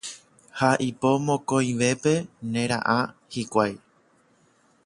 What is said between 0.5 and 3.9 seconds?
Ha ipo mokõivépe nera'ã hikuái